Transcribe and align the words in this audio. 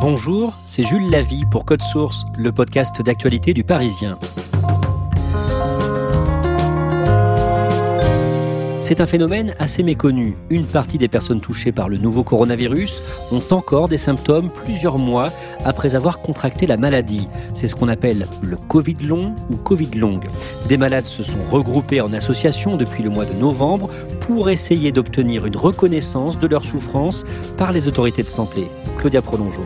Bonjour, 0.00 0.54
c'est 0.64 0.82
Jules 0.82 1.10
Lavie 1.10 1.44
pour 1.44 1.66
Code 1.66 1.82
Source, 1.82 2.24
le 2.38 2.52
podcast 2.52 3.02
d'actualité 3.02 3.52
du 3.52 3.64
Parisien. 3.64 4.18
C'est 8.80 9.02
un 9.02 9.06
phénomène 9.06 9.54
assez 9.58 9.82
méconnu. 9.82 10.36
Une 10.48 10.64
partie 10.64 10.96
des 10.96 11.06
personnes 11.06 11.42
touchées 11.42 11.70
par 11.70 11.90
le 11.90 11.98
nouveau 11.98 12.24
coronavirus 12.24 13.02
ont 13.30 13.42
encore 13.50 13.88
des 13.88 13.98
symptômes 13.98 14.48
plusieurs 14.48 14.98
mois 14.98 15.26
après 15.66 15.94
avoir 15.94 16.20
contracté 16.20 16.66
la 16.66 16.78
maladie. 16.78 17.28
C'est 17.52 17.68
ce 17.68 17.76
qu'on 17.76 17.88
appelle 17.88 18.26
le 18.42 18.56
Covid 18.56 18.96
long 19.02 19.36
ou 19.50 19.56
Covid 19.56 19.90
longue. 19.96 20.28
Des 20.66 20.78
malades 20.78 21.06
se 21.06 21.22
sont 21.22 21.44
regroupés 21.50 22.00
en 22.00 22.14
association 22.14 22.78
depuis 22.78 23.02
le 23.02 23.10
mois 23.10 23.26
de 23.26 23.34
novembre 23.34 23.90
pour 24.20 24.48
essayer 24.48 24.92
d'obtenir 24.92 25.44
une 25.44 25.56
reconnaissance 25.56 26.38
de 26.38 26.46
leur 26.46 26.64
souffrance 26.64 27.24
par 27.58 27.72
les 27.72 27.86
autorités 27.86 28.22
de 28.22 28.28
santé. 28.28 28.66
Claudia 28.98 29.22
Prolongeau. 29.22 29.62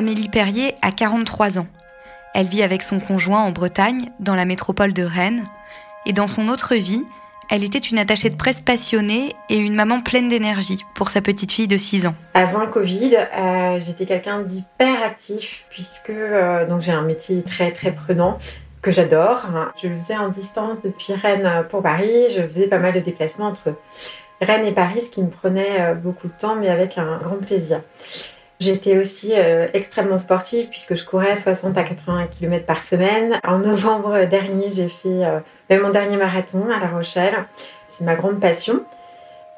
Amélie 0.00 0.30
Perrier 0.30 0.74
a 0.80 0.92
43 0.92 1.58
ans. 1.58 1.66
Elle 2.32 2.46
vit 2.46 2.62
avec 2.62 2.82
son 2.82 3.00
conjoint 3.00 3.42
en 3.42 3.50
Bretagne, 3.50 4.08
dans 4.18 4.34
la 4.34 4.46
métropole 4.46 4.94
de 4.94 5.02
Rennes. 5.02 5.44
Et 6.06 6.14
dans 6.14 6.26
son 6.26 6.48
autre 6.48 6.74
vie, 6.74 7.04
elle 7.50 7.64
était 7.64 7.76
une 7.76 7.98
attachée 7.98 8.30
de 8.30 8.34
presse 8.34 8.62
passionnée 8.62 9.34
et 9.50 9.58
une 9.58 9.74
maman 9.74 10.00
pleine 10.00 10.28
d'énergie 10.28 10.78
pour 10.94 11.10
sa 11.10 11.20
petite 11.20 11.52
fille 11.52 11.68
de 11.68 11.76
6 11.76 12.06
ans. 12.06 12.14
Avant 12.32 12.60
le 12.60 12.68
Covid, 12.68 13.14
euh, 13.14 13.78
j'étais 13.78 14.06
quelqu'un 14.06 14.40
d'hyper 14.40 15.02
actif 15.02 15.66
puisque 15.68 16.08
euh, 16.08 16.80
j'ai 16.80 16.92
un 16.92 17.02
métier 17.02 17.42
très 17.42 17.70
très 17.70 17.92
prenant 17.92 18.38
que 18.80 18.92
j'adore. 18.92 19.48
Je 19.82 19.88
le 19.88 19.98
faisais 19.98 20.16
en 20.16 20.30
distance 20.30 20.80
depuis 20.80 21.12
Rennes 21.12 21.66
pour 21.68 21.82
Paris. 21.82 22.30
Je 22.34 22.40
faisais 22.40 22.68
pas 22.68 22.78
mal 22.78 22.94
de 22.94 23.00
déplacements 23.00 23.48
entre 23.48 23.74
Rennes 24.40 24.64
et 24.64 24.72
Paris, 24.72 25.02
ce 25.02 25.08
qui 25.08 25.22
me 25.22 25.28
prenait 25.28 25.78
euh, 25.78 25.94
beaucoup 25.94 26.28
de 26.28 26.32
temps 26.40 26.56
mais 26.56 26.70
avec 26.70 26.96
un 26.96 27.18
grand 27.18 27.36
plaisir. 27.36 27.82
J'étais 28.60 28.98
aussi 28.98 29.32
euh, 29.34 29.68
extrêmement 29.72 30.18
sportive 30.18 30.68
puisque 30.68 30.94
je 30.94 31.04
courais 31.04 31.36
60 31.36 31.76
à 31.78 31.82
80 31.82 32.26
km 32.26 32.66
par 32.66 32.82
semaine. 32.82 33.40
En 33.42 33.58
novembre 33.58 34.26
dernier, 34.26 34.70
j'ai 34.70 34.88
fait 34.88 35.24
euh, 35.24 35.40
mon 35.82 35.90
dernier 35.90 36.16
marathon 36.16 36.68
à 36.70 36.78
La 36.78 36.88
Rochelle. 36.88 37.46
C'est 37.88 38.04
ma 38.04 38.16
grande 38.16 38.38
passion. 38.38 38.84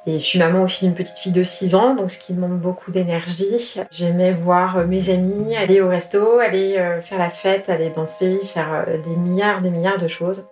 Et 0.05 0.19
je 0.19 0.25
suis 0.25 0.39
maman 0.41 0.65
aussi 0.65 0.85
d'une 0.85 0.97
petite 0.97 1.19
fille 1.19 1.31
de 1.31 1.45
6 1.45 1.77
ans, 1.77 1.95
donc 1.95 2.11
ce 2.11 2.19
qui 2.19 2.33
demande 2.33 2.59
beaucoup 2.59 2.91
d'énergie. 2.91 3.77
J'aimais 3.93 4.33
voir 4.33 4.79
euh, 4.79 4.87
mes 4.87 5.11
amis 5.11 5.55
aller 5.55 5.81
au 5.81 5.89
resto, 5.89 6.41
aller 6.41 6.77
euh, 6.77 7.01
faire 7.01 7.19
la 7.19 7.31
fête, 7.31 7.71
aller 7.71 7.91
danser, 7.91 8.41
faire 8.53 8.85
euh, 8.89 8.99
des 8.99 9.15
milliards, 9.15 9.63
des 9.63 9.71
milliards 9.71 9.99
de 9.99 10.09
choses. 10.09 10.49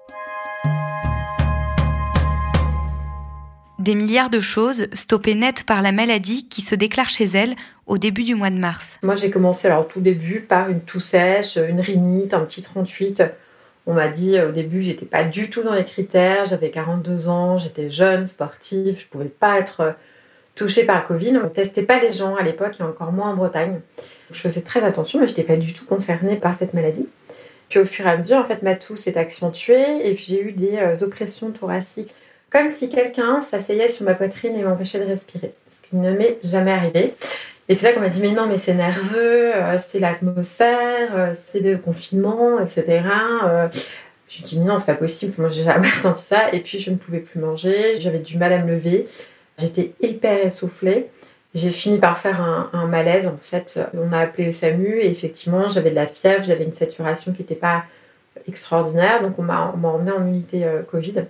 Des 3.80 3.96
milliards 3.96 4.30
de 4.30 4.38
choses 4.38 4.86
stoppées 4.92 5.34
net 5.34 5.64
par 5.64 5.82
la 5.82 5.90
maladie 5.90 6.46
qui 6.46 6.60
se 6.60 6.76
déclare 6.76 7.08
chez 7.08 7.24
elle 7.24 7.56
au 7.90 7.98
début 7.98 8.22
du 8.22 8.36
mois 8.36 8.50
de 8.50 8.56
mars. 8.56 8.98
Moi, 9.02 9.16
j'ai 9.16 9.30
commencé 9.30 9.66
alors 9.66 9.88
tout 9.88 10.00
début 10.00 10.40
par 10.40 10.70
une 10.70 10.80
toux 10.80 11.00
sèche, 11.00 11.56
une 11.56 11.80
rhinite, 11.80 12.32
un 12.32 12.40
petit 12.40 12.62
38. 12.62 13.24
On 13.86 13.94
m'a 13.94 14.06
dit 14.06 14.38
euh, 14.38 14.50
au 14.50 14.52
début 14.52 14.82
j'étais 14.82 15.06
pas 15.06 15.24
du 15.24 15.50
tout 15.50 15.64
dans 15.64 15.74
les 15.74 15.84
critères, 15.84 16.44
j'avais 16.44 16.70
42 16.70 17.28
ans, 17.28 17.58
j'étais 17.58 17.90
jeune, 17.90 18.26
sportive, 18.26 19.00
je 19.00 19.06
pouvais 19.08 19.24
pas 19.24 19.58
être 19.58 19.80
euh, 19.80 19.90
touchée 20.54 20.84
par 20.84 21.00
le 21.00 21.06
Covid. 21.08 21.36
On 21.38 21.44
ne 21.44 21.48
testait 21.48 21.82
pas 21.82 22.00
les 22.00 22.12
gens 22.12 22.36
à 22.36 22.42
l'époque 22.44 22.76
et 22.78 22.84
encore 22.84 23.10
moins 23.10 23.30
en 23.30 23.34
Bretagne. 23.34 23.80
Je 24.30 24.38
faisais 24.38 24.60
très 24.60 24.84
attention, 24.84 25.18
mais 25.18 25.26
je 25.26 25.32
n'étais 25.32 25.42
pas 25.42 25.56
du 25.56 25.72
tout 25.72 25.84
concernée 25.84 26.36
par 26.36 26.56
cette 26.56 26.74
maladie. 26.74 27.08
Puis 27.68 27.80
au 27.80 27.84
fur 27.84 28.06
et 28.06 28.10
à 28.10 28.16
mesure, 28.16 28.36
en 28.36 28.44
fait, 28.44 28.62
ma 28.62 28.76
toux 28.76 28.94
s'est 28.94 29.18
accentuée 29.18 30.08
et 30.08 30.14
puis 30.14 30.26
j'ai 30.28 30.40
eu 30.40 30.52
des 30.52 30.76
euh, 30.76 31.02
oppressions 31.02 31.50
thoraciques 31.50 32.14
comme 32.50 32.70
si 32.70 32.88
quelqu'un 32.88 33.40
s'asseyait 33.40 33.88
sur 33.88 34.04
ma 34.04 34.14
poitrine 34.14 34.56
et 34.56 34.62
m'empêchait 34.62 34.98
de 34.98 35.04
respirer, 35.04 35.54
ce 35.72 35.88
qui 35.88 35.96
ne 35.96 36.10
m'est 36.10 36.38
jamais 36.42 36.72
arrivé. 36.72 37.14
Et 37.70 37.76
c'est 37.76 37.86
là 37.86 37.92
qu'on 37.92 38.00
m'a 38.00 38.08
dit 38.08 38.20
mais 38.20 38.32
non 38.32 38.46
mais 38.48 38.58
c'est 38.58 38.74
nerveux, 38.74 39.54
euh, 39.54 39.78
c'est 39.78 40.00
l'atmosphère, 40.00 41.14
euh, 41.14 41.34
c'est 41.52 41.60
le 41.60 41.78
confinement, 41.78 42.58
etc. 42.58 43.04
Euh, 43.44 43.68
je 44.28 44.42
me 44.42 44.44
dit 44.44 44.58
non 44.58 44.80
c'est 44.80 44.86
pas 44.86 44.96
possible, 44.96 45.32
moi 45.38 45.50
j'ai 45.50 45.62
jamais 45.62 45.88
ressenti 45.96 46.20
ça. 46.20 46.52
Et 46.52 46.58
puis 46.58 46.80
je 46.80 46.90
ne 46.90 46.96
pouvais 46.96 47.20
plus 47.20 47.38
manger, 47.38 48.00
j'avais 48.00 48.18
du 48.18 48.38
mal 48.38 48.52
à 48.52 48.58
me 48.58 48.72
lever, 48.72 49.06
j'étais 49.56 49.92
hyper 50.00 50.44
essoufflée. 50.44 51.10
J'ai 51.54 51.70
fini 51.70 51.98
par 51.98 52.18
faire 52.18 52.40
un, 52.40 52.86
malaise 52.88 53.28
en 53.28 53.38
fait. 53.40 53.78
On 53.94 54.12
a 54.12 54.18
appelé 54.18 54.46
le 54.46 54.52
SAMU 54.52 54.98
et 54.98 55.08
effectivement 55.08 55.68
j'avais 55.68 55.90
de 55.90 55.94
la 55.94 56.08
fièvre, 56.08 56.42
j'avais 56.42 56.64
une 56.64 56.72
saturation 56.72 57.32
qui 57.32 57.42
n'était 57.42 57.54
pas 57.54 57.84
extraordinaire, 58.48 59.22
donc 59.22 59.38
on 59.38 59.42
m'a 59.42 59.72
emmené 59.84 60.10
en 60.10 60.26
unité 60.26 60.66
Covid. 60.90 61.24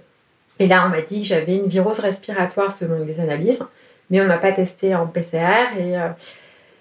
Et 0.58 0.66
là, 0.66 0.84
on 0.86 0.90
m'a 0.90 1.00
dit 1.00 1.20
que 1.20 1.26
j'avais 1.26 1.56
une 1.56 1.68
virose 1.68 2.00
respiratoire 2.00 2.70
selon 2.70 3.02
les 3.04 3.18
analyses, 3.18 3.62
mais 4.10 4.20
on 4.20 4.26
m'a 4.26 4.38
pas 4.38 4.52
testé 4.52 4.94
en 4.94 5.06
PCR 5.06 5.78
et 5.78 5.96
euh, 5.96 6.08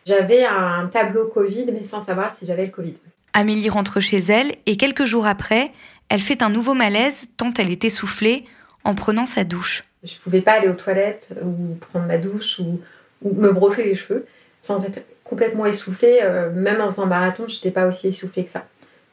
j'avais 0.06 0.44
un 0.44 0.88
tableau 0.88 1.28
Covid, 1.28 1.68
mais 1.72 1.84
sans 1.84 2.02
savoir 2.02 2.36
si 2.36 2.46
j'avais 2.46 2.66
le 2.66 2.72
Covid. 2.72 2.96
Amélie 3.34 3.70
rentre 3.70 4.00
chez 4.00 4.18
elle 4.18 4.54
et 4.66 4.76
quelques 4.76 5.06
jours 5.06 5.28
après, 5.28 5.72
elle 6.10 6.20
fait 6.20 6.42
un 6.42 6.50
nouveau 6.50 6.74
malaise 6.74 7.28
tant 7.38 7.54
elle 7.58 7.72
était 7.72 7.92
soufflée 7.92 8.46
en 8.84 8.96
prenant 8.96 9.26
sa 9.26 9.44
douche. 9.44 9.84
Je 10.04 10.16
ne 10.16 10.20
pouvais 10.20 10.42
pas 10.42 10.54
aller 10.54 10.68
aux 10.68 10.74
toilettes 10.74 11.34
ou 11.44 11.76
prendre 11.76 12.08
ma 12.08 12.18
douche 12.18 12.60
ou, 12.60 12.82
me 13.22 13.52
brosser 13.52 13.84
les 13.84 13.96
cheveux 13.96 14.26
sans 14.62 14.84
être 14.86 15.00
complètement 15.24 15.66
essoufflée. 15.66 16.20
Euh, 16.24 16.52
même 16.52 16.82
en 16.82 16.90
faisant 16.90 17.04
un 17.04 17.08
marathon, 17.08 17.48
je 17.48 17.56
n'étais 17.56 17.72
pas 17.72 17.86
aussi 17.86 18.08
essoufflée 18.08 18.46
que 18.46 18.50
ça. 18.50 18.66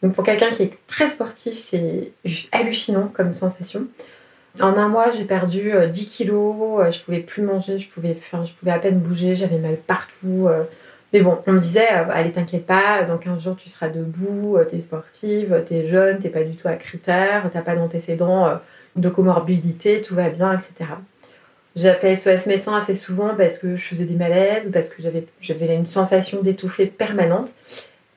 Donc 0.02 0.14
pour 0.14 0.24
quelqu'un 0.24 0.50
qui 0.50 0.62
est 0.62 0.78
très 0.86 1.10
sportif, 1.10 1.54
c'est 1.54 2.12
juste 2.24 2.48
hallucinant 2.52 3.08
comme 3.08 3.32
sensation. 3.32 3.86
En 4.60 4.76
un 4.76 4.88
mois, 4.88 5.10
j'ai 5.10 5.24
perdu 5.24 5.72
10 5.90 6.04
euh, 6.04 6.08
kilos, 6.08 6.80
euh, 6.80 6.90
je 6.90 7.02
pouvais 7.02 7.20
plus 7.20 7.42
manger, 7.42 7.78
je 7.78 7.88
pouvais, 7.88 8.16
enfin, 8.18 8.44
je 8.44 8.52
pouvais 8.52 8.72
à 8.72 8.78
peine 8.78 8.98
bouger, 8.98 9.36
j'avais 9.36 9.58
mal 9.58 9.76
partout. 9.76 10.46
Euh. 10.48 10.64
Mais 11.12 11.20
bon, 11.20 11.38
on 11.46 11.52
me 11.52 11.60
disait, 11.60 11.86
allez, 11.88 12.32
t'inquiète 12.32 12.66
pas, 12.66 13.04
dans 13.04 13.18
15 13.18 13.42
jours, 13.42 13.56
tu 13.56 13.68
seras 13.68 13.88
debout, 13.88 14.58
t'es 14.68 14.80
sportive, 14.80 15.62
t'es 15.66 15.88
jeune, 15.88 16.18
t'es 16.18 16.30
pas 16.30 16.42
du 16.42 16.56
tout 16.56 16.68
à 16.68 16.74
critères, 16.74 17.48
t'as 17.52 17.62
pas 17.62 17.76
d'antécédents 17.76 18.60
de 18.96 19.08
comorbidité, 19.08 20.02
tout 20.02 20.14
va 20.14 20.30
bien, 20.30 20.52
etc. 20.52 20.90
J'appelais 21.76 22.16
SOS 22.16 22.46
médecin 22.46 22.74
assez 22.74 22.96
souvent 22.96 23.34
parce 23.36 23.58
que 23.58 23.76
je 23.76 23.84
faisais 23.84 24.04
des 24.04 24.14
malaises 24.14 24.66
ou 24.66 24.70
parce 24.70 24.88
que 24.88 25.02
j'avais, 25.02 25.76
une 25.76 25.86
sensation 25.86 26.42
d'étouffer 26.42 26.86
permanente. 26.86 27.50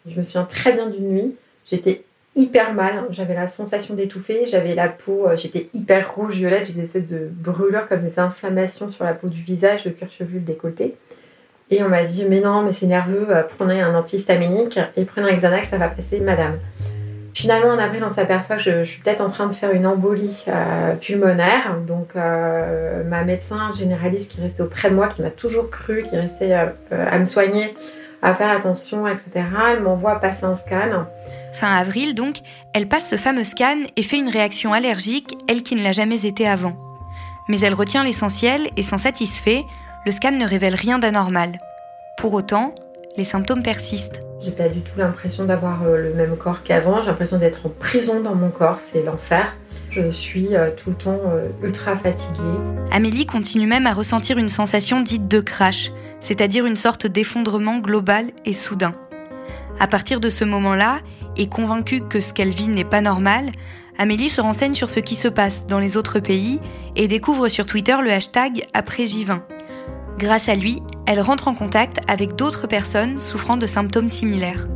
Je 0.08 0.18
me 0.18 0.24
souviens 0.24 0.46
très 0.46 0.74
bien 0.74 0.88
d'une 0.88 1.10
nuit, 1.10 1.36
j'étais 1.70 2.04
hyper 2.40 2.74
mal. 2.74 3.06
J'avais 3.12 3.36
la 3.36 3.48
sensation 3.48 3.94
d'étouffer. 3.94 4.46
J'avais 4.46 4.74
la 4.74 4.88
peau, 4.88 5.28
euh, 5.28 5.36
j'étais 5.36 5.70
hyper 5.74 6.16
rouge, 6.16 6.36
violette. 6.36 6.68
J'ai 6.68 6.74
des 6.74 6.84
espèces 6.84 7.10
de 7.10 7.30
brûlures 7.30 7.88
comme 7.88 8.02
des 8.02 8.18
inflammations 8.18 8.90
sur 8.90 9.04
la 9.04 9.14
peau 9.14 9.28
du 9.28 9.42
visage, 9.42 9.86
le 9.86 9.92
cuir 9.92 10.10
chevelu, 10.10 10.36
le 10.36 10.46
décolleté. 10.46 10.96
Et 11.70 11.84
on 11.84 11.90
m'a 11.90 12.04
dit, 12.04 12.26
mais 12.28 12.40
non, 12.40 12.64
mais 12.64 12.72
c'est 12.72 12.88
nerveux, 12.88 13.28
euh, 13.30 13.44
prenez 13.58 13.80
un 13.80 13.94
antihistaminique 13.94 14.80
et 14.98 15.06
prenez 15.06 15.30
un 15.30 15.36
Xanax, 15.36 15.70
ça 15.70 15.78
va 15.78 15.90
passer, 15.90 16.20
madame. 16.20 16.58
Finalement, 17.36 17.70
en 17.70 17.78
avril, 17.78 18.04
on 18.04 18.10
s'aperçoit 18.10 18.56
que 18.56 18.64
je, 18.64 18.84
suis 18.86 19.02
peut-être 19.02 19.22
en 19.22 19.30
train 19.30 19.46
de 19.46 19.54
faire 19.54 19.72
une 19.72 19.86
embolie 19.86 20.44
euh, 20.48 20.96
pulmonaire. 20.96 21.78
Donc, 21.86 22.16
ma 22.16 23.24
médecin 23.24 23.72
généraliste 23.78 24.32
qui 24.32 24.42
restait 24.42 24.64
auprès 24.64 24.90
de 24.90 24.96
moi, 24.96 25.08
qui 25.08 25.22
m'a 25.22 25.30
toujours 25.30 25.70
cru, 25.70 26.02
qui 26.02 26.18
restait 26.18 26.54
à 26.54 27.20
me 27.20 27.28
soigner, 27.28 27.76
à 28.24 28.34
faire 28.34 28.50
attention, 28.50 29.08
etc., 29.08 29.30
elle 29.72 29.82
m'envoie 29.82 30.20
passer 30.20 30.46
un 30.46 30.56
scan. 30.56 31.06
Fin 31.54 31.74
avril 31.76 32.16
donc, 32.16 32.38
elle 32.74 32.88
passe 32.88 33.10
ce 33.10 33.18
fameux 33.18 33.44
scan 33.44 33.78
et 33.96 34.04
fait 34.04 34.18
une 34.18 34.30
réaction 34.30 34.74
allergique, 34.74 35.36
elle 35.48 35.64
qui 35.64 35.76
ne 35.76 35.84
l'a 35.84 35.92
jamais 35.92 36.26
été 36.26 36.48
avant. 36.48 36.74
Mais 37.48 37.60
elle 37.62 37.74
retient 37.74 38.04
l'essentiel 38.04 38.70
et 38.78 38.84
s'en 38.84 38.98
satisfait, 38.98 39.64
le 40.06 40.12
scan 40.12 40.32
ne 40.32 40.46
révèle 40.46 40.76
rien 40.76 41.00
d'anormal. 41.00 41.58
Pour 42.18 42.34
autant, 42.34 42.76
les 43.18 43.24
symptômes 43.24 43.64
persistent. 43.64 44.22
J'ai 44.42 44.52
pas 44.52 44.70
du 44.70 44.80
tout 44.80 44.98
l'impression 44.98 45.44
d'avoir 45.44 45.84
euh, 45.84 45.98
le 45.98 46.14
même 46.14 46.38
corps 46.38 46.64
qu'avant. 46.64 47.02
J'ai 47.02 47.08
l'impression 47.08 47.38
d'être 47.38 47.66
en 47.66 47.70
prison 47.70 48.22
dans 48.22 48.36
mon 48.36 48.50
corps. 48.50 48.80
C'est 48.80 49.04
l'enfer. 49.04 49.54
Je 49.90 50.10
suis 50.12 50.56
euh, 50.56 50.70
tout 50.72 50.92
le 50.92 50.96
temps 50.96 51.20
euh, 51.28 51.50
ultra 51.62 51.98
fatiguée. 51.98 52.40
Amélie 52.92 53.26
continue 53.26 53.68
même 53.68 53.86
à 53.86 53.94
ressentir 53.94 54.38
une 54.38 54.48
sensation 54.48 55.02
dite 55.02 55.28
de 55.28 55.42
crash, 55.42 55.92
c'est-à-dire 56.22 56.66
une 56.66 56.78
sorte 56.78 57.06
d'effondrement 57.06 57.80
global 57.80 58.28
et 58.46 58.54
soudain. 58.54 58.94
À 59.80 59.88
partir 59.88 60.20
de 60.20 60.30
ce 60.30 60.44
moment-là, 60.44 61.00
et 61.38 61.48
convaincue 61.48 62.02
que 62.02 62.22
ce 62.22 62.34
qu'elle 62.34 62.50
vit 62.50 62.68
n'est 62.68 62.84
pas 62.84 63.02
normal, 63.02 63.52
Amélie 63.98 64.30
se 64.30 64.42
renseigne 64.42 64.76
sur 64.76 64.90
ce 64.90 65.00
qui 65.00 65.16
se 65.16 65.28
passe 65.28 65.66
dans 65.68 65.80
les 65.80 65.98
autres 65.98 66.20
pays 66.20 66.60
et 66.96 67.08
découvre 67.08 67.50
sur 67.50 67.66
Twitter 67.66 67.98
le 68.02 68.12
hashtag 68.12 68.66
après 68.74 69.04
J20. 69.06 69.42
Grâce 70.18 70.50
à 70.50 70.56
lui, 70.56 70.82
elle 71.06 71.22
rentre 71.22 71.48
en 71.48 71.56
contact 71.56 72.00
avec 72.08 72.36
d'autres 72.36 72.68
personnes 72.68 73.20
souffrant 73.20 73.58
de 73.58 73.68
symptômes 73.68 74.10
similaires. 74.10 74.68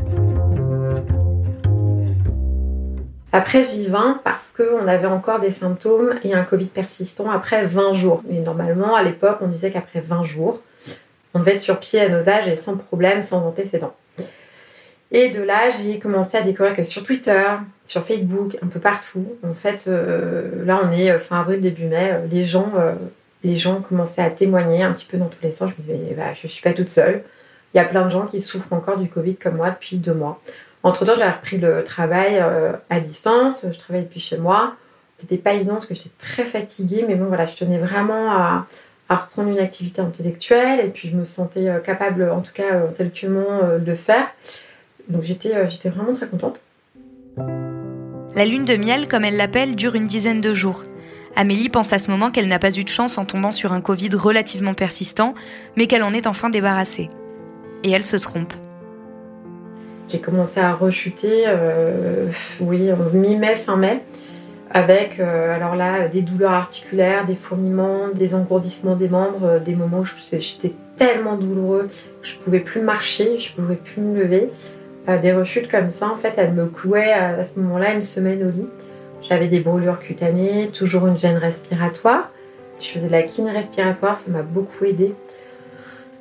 Après 3.31 3.63
J20, 3.63 4.19
parce 4.23 4.51
qu'on 4.51 4.87
avait 4.87 5.07
encore 5.07 5.39
des 5.39 5.51
symptômes 5.51 6.13
et 6.23 6.33
un 6.33 6.43
Covid 6.43 6.67
persistant 6.67 7.31
après 7.31 7.65
20 7.65 7.93
jours. 7.93 8.21
Mais 8.29 8.39
normalement, 8.41 8.95
à 8.95 9.03
l'époque, 9.03 9.39
on 9.41 9.47
disait 9.47 9.71
qu'après 9.71 10.01
20 10.01 10.23
jours, 10.23 10.59
on 11.33 11.39
devait 11.39 11.55
être 11.55 11.61
sur 11.61 11.79
pied 11.79 11.99
à 11.99 12.09
nos 12.09 12.29
âges 12.29 12.47
et 12.47 12.55
sans 12.55 12.77
problème, 12.77 13.23
sans 13.23 13.45
antécédents. 13.45 13.95
Et 15.15 15.30
de 15.30 15.44
là, 15.44 15.69
j'ai 15.69 16.00
commencé 16.00 16.36
à 16.38 16.42
découvrir 16.42 16.75
que 16.75 16.83
sur 16.83 17.04
Twitter, 17.04 17.44
sur 17.86 18.04
Facebook, 18.04 18.57
un 18.63 18.68
peu 18.68 18.80
partout, 18.80 19.36
en 19.48 19.54
fait, 19.54 19.86
euh, 19.88 20.65
là 20.65 20.81
on 20.83 20.92
est 20.92 21.12
euh, 21.12 21.19
fin 21.19 21.39
avril, 21.42 21.62
début 21.62 21.86
mai, 21.86 22.13
euh, 22.13 22.25
les 22.31 22.45
gens 22.45 22.74
les 23.44 23.57
gens 23.57 23.81
commençaient 23.81 24.21
à 24.21 24.30
témoigner 24.30 24.83
un 24.83 24.94
petit 24.94 25.06
peu 25.06 25.18
dans 25.18 25.27
tous 25.27 25.44
les 25.44 25.51
sens. 25.51 25.69
Je 25.69 25.75
me 25.83 25.98
disais, 25.98 26.15
bah, 26.15 26.33
je 26.33 26.48
ne 26.48 26.50
suis 26.50 26.63
pas 26.63 26.74
toute 26.74 26.89
seule. 26.89 27.24
Il 27.74 27.77
y 27.77 27.80
a 27.80 27.86
plein 27.86 28.06
de 28.06 28.10
gens 28.10 28.25
qui 28.25 28.39
souffrent 28.39 28.71
encore 28.71 28.98
du 28.98 29.10
Covid 29.10 29.36
comme 29.36 29.57
moi 29.57 29.69
depuis 29.69 29.98
deux 29.98 30.13
mois. 30.13 30.42
Entre-temps, 30.81 31.15
j'ai 31.18 31.25
repris 31.25 31.57
le 31.57 31.83
travail 31.83 32.42
à 32.89 33.00
distance. 33.01 33.65
Je 33.69 33.77
travaille 33.77 34.04
depuis 34.04 34.21
chez 34.21 34.38
moi. 34.38 34.75
C'était 35.18 35.38
pas 35.38 35.54
évident 35.54 35.74
parce 35.74 35.88
que 35.88 35.94
j'étais 35.94 36.12
très 36.18 36.45
fatiguée, 36.45 37.04
mais 37.06 37.15
bon, 37.15 37.25
voilà, 37.25 37.45
je 37.45 37.57
tenais 37.57 37.80
vraiment 37.80 38.31
à, 38.31 38.65
reprendre 39.10 39.50
une 39.50 39.60
activité 39.60 40.01
intellectuelle 40.01 40.80
et 40.80 40.88
puis 40.88 41.10
je 41.10 41.15
me 41.18 41.25
sentais 41.25 41.69
capable, 41.83 42.31
en 42.31 42.39
tout 42.39 42.54
cas 42.54 42.86
intellectuellement, 42.88 43.77
de 43.77 43.94
faire. 43.94 44.27
Donc 45.09 45.23
j'étais 45.23 45.69
j'étais 45.69 45.89
vraiment 45.89 46.13
très 46.13 46.27
contente. 46.27 46.59
La 48.35 48.45
lune 48.45 48.65
de 48.65 48.75
miel, 48.75 49.07
comme 49.07 49.25
elle 49.25 49.38
l'appelle, 49.38 49.75
dure 49.75 49.95
une 49.95 50.07
dizaine 50.07 50.41
de 50.41 50.53
jours. 50.53 50.83
Amélie 51.35 51.69
pense 51.69 51.94
à 51.94 52.00
ce 52.00 52.11
moment 52.11 52.29
qu'elle 52.29 52.47
n'a 52.47 52.59
pas 52.59 52.77
eu 52.77 52.83
de 52.83 52.89
chance 52.89 53.17
en 53.17 53.25
tombant 53.25 53.51
sur 53.51 53.73
un 53.73 53.81
Covid 53.81 54.09
relativement 54.15 54.73
persistant, 54.73 55.33
mais 55.77 55.88
qu'elle 55.88 56.03
en 56.03 56.13
est 56.13 56.27
enfin 56.27 56.50
débarrassée. 56.50 57.09
Et 57.83 57.91
elle 57.91 58.05
se 58.05 58.17
trompe. 58.17 58.53
J'ai 60.09 60.19
commencé 60.19 60.59
à 60.59 60.73
rechuter, 60.73 61.45
euh, 61.47 62.27
oui, 62.59 62.91
en 62.91 62.97
mi-mai, 63.13 63.55
fin 63.55 63.77
mai, 63.77 64.01
avec 64.69 65.19
euh, 65.19 65.55
alors 65.55 65.75
là 65.75 66.07
des 66.07 66.21
douleurs 66.21 66.51
articulaires, 66.51 67.25
des 67.25 67.35
fourmillements, 67.35 68.09
des 68.13 68.35
engourdissements 68.35 68.95
des 68.95 69.09
membres, 69.09 69.45
euh, 69.45 69.59
des 69.59 69.75
moments 69.75 70.01
où 70.01 70.05
j'étais 70.05 70.73
tellement 70.97 71.35
douloureux, 71.35 71.89
je 72.21 72.35
pouvais 72.35 72.59
plus 72.59 72.81
marcher, 72.81 73.39
je 73.39 73.53
pouvais 73.53 73.75
plus 73.75 74.01
me 74.01 74.19
lever. 74.21 74.50
Des 75.07 75.33
rechutes 75.33 75.69
comme 75.69 75.89
ça, 75.89 76.07
en 76.07 76.15
fait, 76.15 76.33
elles 76.38 76.53
me 76.53 76.67
clouaient 76.67 77.11
à 77.11 77.44
ce 77.44 77.59
moment-là 77.59 77.94
une 77.94 78.01
semaine 78.01 78.44
au 78.47 78.51
lit. 78.51 78.67
J'avais 79.21 79.47
des 79.47 79.59
brûlures 79.59 80.00
cutanées, 80.00 80.69
toujours 80.73 81.07
une 81.07 81.17
gêne 81.17 81.38
respiratoire. 81.38 82.29
Je 82.79 82.88
faisais 82.88 83.07
de 83.07 83.11
la 83.11 83.23
kiné 83.23 83.51
respiratoire, 83.51 84.19
ça 84.25 84.31
m'a 84.31 84.41
beaucoup 84.41 84.83
aidé. 84.85 85.13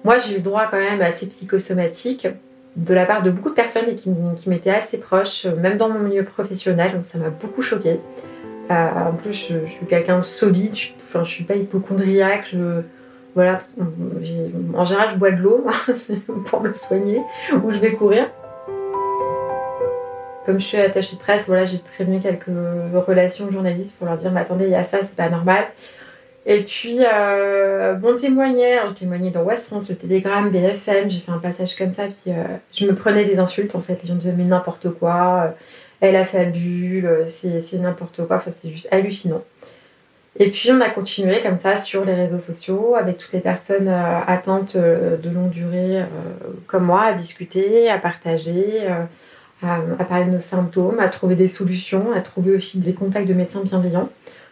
Moi, 0.05 0.19
j'ai 0.19 0.39
eu 0.39 0.41
droit 0.41 0.67
quand 0.71 0.79
même 0.79 1.01
à 1.01 1.13
ces 1.13 1.27
psychosomatiques 1.27 2.29
de 2.77 2.95
la 2.95 3.05
part 3.05 3.23
de 3.23 3.31
beaucoup 3.31 3.51
de 3.51 3.55
personnes 3.55 3.95
qui, 3.97 4.11
m'étaient 4.49 4.71
assez 4.71 4.99
proches, 4.99 5.47
même 5.47 5.77
dans 5.77 5.89
mon 5.89 6.01
milieu 6.01 6.25
professionnel, 6.25 6.93
donc 6.93 7.05
ça 7.05 7.19
m'a 7.19 7.31
beaucoup 7.31 7.63
choqué. 7.63 8.01
Euh, 8.71 8.89
en 9.09 9.13
plus, 9.13 9.49
je, 9.51 9.67
suis 9.71 9.87
quelqu'un 9.87 10.19
de 10.19 10.25
solide, 10.25 10.75
je, 10.75 10.89
enfin, 11.03 11.25
je 11.25 11.31
suis 11.31 11.45
pas 11.45 11.55
hypochondriaque, 11.55 12.55
voilà, 13.35 13.61
en 14.75 14.85
général, 14.85 15.09
je 15.13 15.17
bois 15.17 15.31
de 15.31 15.41
l'eau 15.41 15.67
pour 16.47 16.63
me 16.63 16.73
soigner 16.75 17.21
ou 17.63 17.71
je 17.73 17.79
vais 17.79 17.93
courir. 17.93 18.29
Comme 20.45 20.61
je 20.61 20.67
suis 20.67 20.79
attachée 20.79 21.17
de 21.17 21.21
presse, 21.21 21.47
voilà, 21.47 21.67
j'ai 21.67 21.79
prévenu 21.79 22.21
quelques 22.21 22.47
relations 23.07 23.51
journalistes 23.51 23.97
pour 23.97 24.07
leur 24.07 24.17
dire, 24.17 24.33
mais 24.33 24.41
attendez, 24.41 24.65
il 24.65 24.71
y 24.71 24.75
a 24.75 24.85
ça, 24.85 24.99
c'est 25.01 25.15
pas 25.15 25.29
normal. 25.29 25.67
Et 26.45 26.63
puis, 26.63 26.99
euh, 27.01 27.95
bon 27.95 28.17
témoignage, 28.17 28.89
j'ai 28.89 28.95
témoigné 28.95 29.31
dans 29.31 29.43
West 29.43 29.67
France, 29.67 29.89
le 29.89 29.95
Télégramme, 29.95 30.51
BFM, 30.51 31.09
j'ai 31.09 31.21
fait 31.21 31.31
un 31.31 31.39
passage 31.39 31.77
comme 31.77 31.93
ça, 31.93 32.05
puis 32.05 32.33
euh, 32.33 32.43
je 32.73 32.85
me 32.87 32.95
prenais 32.95 33.25
des 33.25 33.39
insultes 33.39 33.77
en 33.77 33.81
fait, 33.81 34.03
les 34.03 34.09
gens 34.09 34.17
disaient 34.17 34.35
mais 34.37 34.45
n'importe 34.45 34.91
quoi, 34.91 35.45
euh, 35.45 35.51
elle 36.01 36.17
a 36.17 36.27
fabule, 36.27 37.07
euh, 37.07 37.29
c'est 37.29 37.79
n'importe 37.79 38.27
quoi, 38.27 38.37
enfin 38.37 38.51
c'est 38.61 38.71
juste 38.71 38.89
hallucinant. 38.91 39.43
Et 40.37 40.51
puis 40.51 40.73
on 40.73 40.81
a 40.81 40.89
continué 40.89 41.41
comme 41.43 41.59
ça 41.59 41.79
sur 41.79 42.05
les 42.05 42.15
réseaux 42.15 42.41
sociaux 42.41 42.97
avec 42.97 43.19
toutes 43.19 43.35
les 43.35 43.41
personnes 43.41 43.89
atteintes 43.89 44.79
de 44.79 45.29
longue 45.29 45.51
durée 45.51 46.03
comme 46.67 46.85
moi 46.85 47.03
à 47.03 47.13
discuter, 47.13 47.91
à 47.91 47.99
partager, 47.99 48.81
à, 49.63 50.05
parler 50.05 50.27
de 50.27 50.31
nos 50.31 50.41
symptômes, 50.41 50.99
à 51.01 51.09
trouver 51.09 51.35
des 51.35 51.49
solutions, 51.49 52.13
à 52.13 52.21
trouver 52.21 52.53
aussi 52.53 52.79
des 52.79 52.95
contacts 52.95 53.29
de 53.29 53.35
médecins 53.35 53.63
bienveillants. 53.63 54.09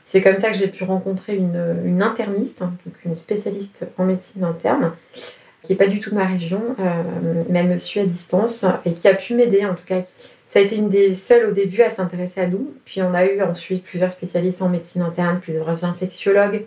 C'est 0.06 0.22
comme 0.22 0.38
ça 0.38 0.50
que 0.50 0.56
j'ai 0.56 0.68
pu 0.68 0.84
rencontrer 0.84 1.36
une, 1.36 2.02
interniste, 2.02 2.62
hein, 2.62 2.72
donc 2.84 2.94
une 3.04 3.16
spécialiste 3.16 3.86
en 3.96 4.04
médecine 4.04 4.44
interne, 4.44 4.92
qui 5.62 5.72
n'est 5.72 5.78
pas 5.78 5.86
du 5.86 6.00
tout 6.00 6.10
de 6.10 6.16
ma 6.16 6.26
région, 6.26 6.62
euh, 6.80 7.42
mais 7.48 7.60
elle 7.60 7.68
me 7.68 7.78
suit 7.78 8.00
à 8.00 8.06
distance 8.06 8.64
et 8.84 8.92
qui 8.92 9.06
a 9.06 9.14
pu 9.14 9.34
m'aider 9.34 9.64
en 9.64 9.74
tout 9.74 9.84
cas. 9.86 10.02
Ça 10.48 10.58
a 10.58 10.62
été 10.62 10.74
une 10.74 10.88
des 10.88 11.14
seules 11.14 11.46
au 11.46 11.52
début 11.52 11.82
à 11.82 11.90
s'intéresser 11.90 12.40
à 12.40 12.48
nous. 12.48 12.72
Puis 12.84 13.00
on 13.02 13.14
a 13.14 13.24
eu 13.24 13.40
ensuite 13.40 13.84
plusieurs 13.84 14.10
spécialistes 14.10 14.60
en 14.62 14.68
médecine 14.68 15.02
interne, 15.02 15.38
plusieurs 15.38 15.84
infectiologues, 15.84 16.64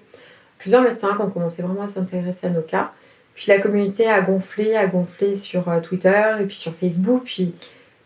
plusieurs 0.57 0.81
médecins 0.81 1.13
qui 1.15 1.21
ont 1.21 1.29
commencé 1.29 1.61
vraiment 1.61 1.83
à 1.83 1.89
s'intéresser 1.89 2.47
à 2.47 2.49
nos 2.49 2.61
cas. 2.61 2.93
Puis 3.35 3.45
la 3.49 3.59
communauté 3.59 4.07
a 4.07 4.21
gonflé, 4.21 4.77
a 4.77 4.87
gonflé 4.87 5.35
sur 5.35 5.67
euh, 5.67 5.81
Twitter 5.81 6.23
et 6.39 6.45
puis 6.45 6.55
sur 6.55 6.73
Facebook. 6.73 7.23
Puis 7.25 7.53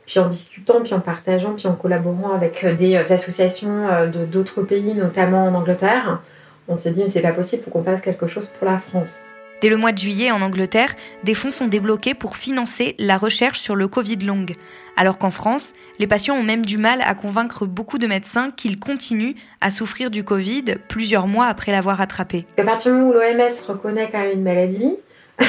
puis 0.08 0.20
en 0.20 0.28
discutant, 0.28 0.82
puis 0.82 0.94
en 0.94 1.02
partageant, 1.02 1.54
puis 1.54 1.68
en 1.68 1.76
collaborant 1.76 2.34
avec 2.34 2.64
euh, 2.64 2.74
des 2.74 2.96
euh, 2.96 3.14
associations 3.14 3.88
euh, 3.90 4.08
de 4.08 4.26
d'autres 4.26 4.64
pays, 4.64 4.96
notamment 4.96 5.46
en 5.46 5.54
Angleterre, 5.54 6.22
on 6.70 6.76
s'est 6.76 6.92
dit 6.92 7.04
mais 7.04 7.12
c'est 7.12 7.22
pas 7.22 7.34
possible, 7.34 7.62
il 7.62 7.66
faut 7.66 7.72
qu'on 7.72 7.84
fasse 7.84 8.02
quelque 8.02 8.26
chose 8.26 8.50
pour 8.58 8.68
la 8.68 8.80
France. 8.80 9.20
Dès 9.60 9.70
le 9.70 9.78
mois 9.78 9.92
de 9.92 9.98
juillet, 9.98 10.32
en 10.32 10.42
Angleterre, 10.42 10.94
des 11.24 11.34
fonds 11.34 11.50
sont 11.50 11.68
débloqués 11.68 12.14
pour 12.14 12.38
financer 12.38 12.96
la 13.00 13.18
recherche 13.18 13.60
sur 13.60 13.76
le 13.76 13.88
Covid 13.88 14.18
long. 14.18 14.46
Alors 14.96 15.18
qu'en 15.18 15.32
France, 15.32 15.74
les 15.98 16.06
patients 16.06 16.36
ont 16.36 16.44
même 16.44 16.64
du 16.64 16.78
mal 16.78 17.02
à 17.02 17.16
convaincre 17.16 17.66
beaucoup 17.66 17.98
de 17.98 18.06
médecins 18.06 18.52
qu'ils 18.52 18.80
continuent 18.80 19.34
à 19.60 19.72
souffrir 19.72 20.12
du 20.12 20.24
Covid 20.24 20.76
plusieurs 20.88 21.26
mois 21.26 21.48
après 21.48 21.72
l'avoir 21.72 22.02
attrapé. 22.02 22.46
À 22.58 22.64
partir 22.64 22.92
du 22.92 23.00
moment 23.00 23.10
où 23.10 23.14
l'OMS 23.14 23.54
reconnaît 23.68 24.10
quand 24.12 24.20
même 24.20 24.34
une 24.34 24.44
maladie, 24.44 24.96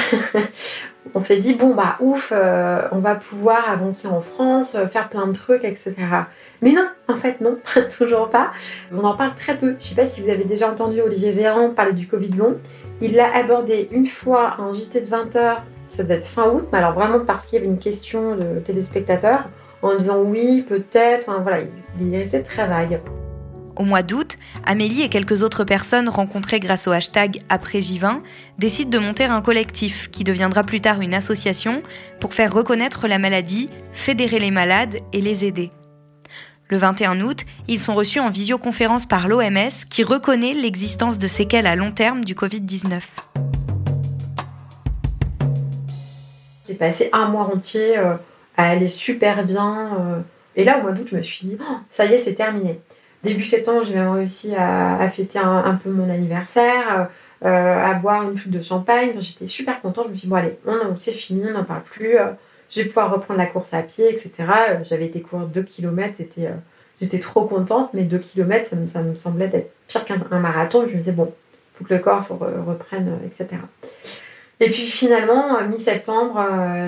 on 1.13 1.23
s'est 1.23 1.37
dit 1.37 1.55
bon 1.55 1.73
bah 1.73 1.97
ouf, 1.99 2.31
euh, 2.35 2.81
on 2.91 2.99
va 2.99 3.15
pouvoir 3.15 3.69
avancer 3.69 4.07
en 4.07 4.21
France, 4.21 4.75
euh, 4.75 4.87
faire 4.87 5.09
plein 5.09 5.27
de 5.27 5.33
trucs, 5.33 5.63
etc. 5.63 5.95
Mais 6.61 6.71
non, 6.71 6.87
en 7.07 7.15
fait 7.15 7.41
non, 7.41 7.57
toujours 7.97 8.29
pas. 8.29 8.51
On 8.93 9.03
en 9.03 9.15
parle 9.15 9.35
très 9.35 9.57
peu. 9.57 9.75
Je 9.79 9.85
sais 9.85 9.95
pas 9.95 10.07
si 10.07 10.21
vous 10.21 10.29
avez 10.29 10.43
déjà 10.43 10.69
entendu 10.69 11.01
Olivier 11.01 11.31
Véran 11.31 11.69
parler 11.69 11.93
du 11.93 12.07
Covid 12.07 12.31
long. 12.31 12.57
Il 13.01 13.15
l'a 13.15 13.33
abordé 13.33 13.87
une 13.91 14.07
fois 14.07 14.55
en 14.59 14.73
JT 14.73 15.01
de 15.01 15.05
20h, 15.05 15.57
ça 15.89 16.03
devait 16.03 16.15
être 16.15 16.25
fin 16.25 16.49
août, 16.49 16.67
mais 16.71 16.79
alors 16.79 16.93
vraiment 16.93 17.19
parce 17.25 17.45
qu'il 17.45 17.57
y 17.57 17.61
avait 17.61 17.71
une 17.71 17.79
question 17.79 18.35
de 18.35 18.59
téléspectateurs, 18.59 19.45
en 19.81 19.95
disant 19.95 20.21
oui, 20.21 20.65
peut-être, 20.67 21.29
enfin 21.29 21.39
voilà, 21.39 21.59
il 21.99 22.13
est 22.13 22.19
resté 22.19 22.43
très 22.43 22.67
vague. 22.67 22.99
Au 23.79 23.85
mois 23.85 24.03
d'août, 24.03 24.37
Amélie 24.65 25.03
et 25.03 25.09
quelques 25.09 25.41
autres 25.41 25.63
personnes 25.63 26.09
rencontrées 26.09 26.59
grâce 26.59 26.85
au 26.89 26.91
hashtag 26.91 27.43
Après 27.47 27.79
J20 27.79 28.19
décident 28.57 28.89
de 28.89 28.99
monter 28.99 29.23
un 29.23 29.41
collectif 29.41 30.11
qui 30.11 30.25
deviendra 30.25 30.65
plus 30.65 30.81
tard 30.81 30.99
une 30.99 31.13
association 31.13 31.81
pour 32.19 32.33
faire 32.33 32.53
reconnaître 32.53 33.07
la 33.07 33.19
maladie, 33.19 33.69
fédérer 33.93 34.39
les 34.39 34.51
malades 34.51 34.97
et 35.13 35.21
les 35.21 35.45
aider. 35.45 35.69
Le 36.67 36.75
21 36.75 37.21
août, 37.21 37.45
ils 37.69 37.79
sont 37.79 37.95
reçus 37.95 38.19
en 38.19 38.29
visioconférence 38.29 39.05
par 39.05 39.29
l'OMS 39.29 39.85
qui 39.89 40.03
reconnaît 40.03 40.53
l'existence 40.53 41.17
de 41.17 41.29
séquelles 41.29 41.65
à 41.65 41.77
long 41.77 41.93
terme 41.93 42.25
du 42.25 42.33
Covid-19. 42.33 42.99
J'ai 46.67 46.75
passé 46.75 47.09
un 47.13 47.29
mois 47.29 47.45
entier 47.45 47.97
euh, 47.97 48.15
à 48.57 48.71
aller 48.71 48.89
super 48.89 49.45
bien. 49.45 49.97
Euh, 49.97 50.19
et 50.57 50.65
là, 50.65 50.79
au 50.79 50.81
mois 50.81 50.91
d'août, 50.91 51.07
je 51.09 51.15
me 51.15 51.23
suis 51.23 51.47
dit, 51.47 51.57
oh, 51.61 51.75
ça 51.89 52.03
y 52.03 52.13
est, 52.13 52.19
c'est 52.19 52.35
terminé. 52.35 52.81
Début 53.23 53.43
septembre, 53.43 53.83
j'ai 53.85 53.95
même 53.95 54.11
réussi 54.11 54.55
à, 54.55 55.09
fêter 55.09 55.39
un, 55.39 55.75
peu 55.75 55.89
mon 55.89 56.09
anniversaire, 56.09 57.09
euh, 57.43 57.83
à 57.83 57.93
boire 57.95 58.23
une 58.23 58.37
flûte 58.37 58.53
de 58.53 58.61
champagne. 58.61 59.13
J'étais 59.19 59.47
super 59.47 59.81
contente. 59.81 60.05
Je 60.05 60.11
me 60.11 60.15
suis 60.15 60.27
dit, 60.27 60.29
bon, 60.29 60.37
allez, 60.37 60.57
c'est 60.97 61.11
fini, 61.11 61.43
on 61.49 61.53
n'en 61.53 61.65
parle 61.65 61.83
plus. 61.83 62.17
Euh, 62.17 62.31
je 62.69 62.81
vais 62.81 62.87
pouvoir 62.87 63.11
reprendre 63.11 63.37
la 63.37 63.47
course 63.47 63.73
à 63.73 63.81
pied, 63.81 64.09
etc. 64.09 64.31
Euh, 64.39 64.75
j'avais 64.83 65.05
été 65.07 65.21
courir 65.21 65.47
2 65.47 65.63
km, 65.63 66.15
j'étais 67.01 67.19
trop 67.19 67.45
contente, 67.45 67.89
mais 67.93 68.03
2 68.03 68.19
km, 68.19 68.65
ça 68.67 68.75
me, 68.75 68.87
ça 68.87 69.01
me 69.01 69.15
semblait 69.15 69.49
être 69.51 69.71
pire 69.87 70.05
qu'un 70.05 70.39
marathon. 70.39 70.85
Je 70.87 70.93
me 70.93 70.99
disais, 70.99 71.11
bon, 71.11 71.33
il 71.53 71.77
faut 71.77 71.85
que 71.85 71.93
le 71.93 71.99
corps 71.99 72.23
se 72.23 72.31
reprenne, 72.31 73.19
etc. 73.25 73.61
Et 74.61 74.69
puis 74.69 74.87
finalement, 74.87 75.61
mi-septembre, 75.69 76.41